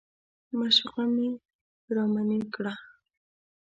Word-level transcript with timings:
معشوقه 0.57 1.03
مې 1.15 1.29
رامنې 1.95 2.39
کړه. 2.53 2.73